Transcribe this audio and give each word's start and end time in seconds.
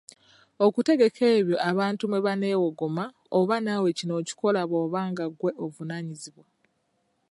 Okutegeka 0.65 1.23
ebyo 1.37 1.57
abantu 1.69 2.03
mwe 2.09 2.19
baneewogoma 2.25 3.05
oba 3.39 3.55
naawe 3.65 3.89
kino 3.97 4.13
okikola 4.21 4.61
bw’oba 4.69 4.99
nga 5.11 5.25
ggwe 5.31 5.51
ovunaanyizibwa. 5.65 6.45